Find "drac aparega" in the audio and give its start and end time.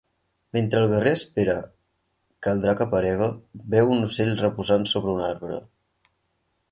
2.65-3.29